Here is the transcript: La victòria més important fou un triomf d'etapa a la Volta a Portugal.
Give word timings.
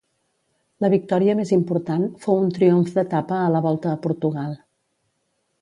La 0.85 0.89
victòria 0.93 1.35
més 1.41 1.51
important 1.57 2.07
fou 2.25 2.41
un 2.45 2.49
triomf 2.57 2.91
d'etapa 2.97 3.39
a 3.43 3.55
la 3.57 3.65
Volta 3.67 3.93
a 3.93 4.03
Portugal. 4.07 4.61